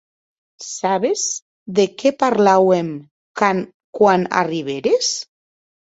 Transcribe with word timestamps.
Sabes 0.67 1.25
de 1.79 1.85
qué 1.99 2.13
parlàuem 2.23 2.89
quan 3.43 4.25
arribères? 4.43 5.13